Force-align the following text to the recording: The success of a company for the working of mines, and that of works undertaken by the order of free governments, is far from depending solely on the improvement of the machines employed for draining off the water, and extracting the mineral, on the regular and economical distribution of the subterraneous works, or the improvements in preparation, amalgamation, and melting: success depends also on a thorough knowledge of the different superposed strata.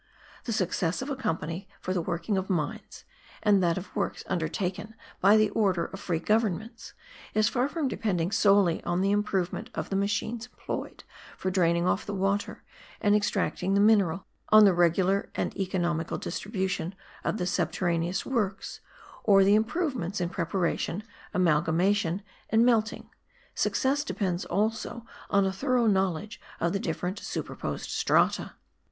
The 0.45 0.51
success 0.51 1.03
of 1.03 1.11
a 1.11 1.15
company 1.15 1.69
for 1.79 1.93
the 1.93 2.01
working 2.01 2.35
of 2.35 2.49
mines, 2.49 3.03
and 3.43 3.61
that 3.61 3.77
of 3.77 3.95
works 3.95 4.23
undertaken 4.25 4.95
by 5.19 5.37
the 5.37 5.51
order 5.51 5.85
of 5.85 5.99
free 5.99 6.17
governments, 6.17 6.93
is 7.35 7.49
far 7.49 7.69
from 7.69 7.87
depending 7.87 8.31
solely 8.31 8.83
on 8.83 9.01
the 9.01 9.11
improvement 9.11 9.69
of 9.75 9.91
the 9.91 9.95
machines 9.95 10.47
employed 10.47 11.03
for 11.37 11.51
draining 11.51 11.85
off 11.85 12.03
the 12.07 12.15
water, 12.15 12.63
and 12.99 13.15
extracting 13.15 13.75
the 13.75 13.79
mineral, 13.79 14.25
on 14.49 14.65
the 14.65 14.73
regular 14.73 15.29
and 15.35 15.55
economical 15.55 16.17
distribution 16.17 16.95
of 17.23 17.37
the 17.37 17.45
subterraneous 17.45 18.25
works, 18.25 18.79
or 19.23 19.43
the 19.43 19.53
improvements 19.53 20.19
in 20.19 20.29
preparation, 20.29 21.03
amalgamation, 21.31 22.23
and 22.49 22.65
melting: 22.65 23.11
success 23.53 24.03
depends 24.03 24.45
also 24.45 25.05
on 25.29 25.45
a 25.45 25.53
thorough 25.53 25.85
knowledge 25.85 26.41
of 26.59 26.73
the 26.73 26.79
different 26.79 27.19
superposed 27.19 27.87
strata. 27.91 28.53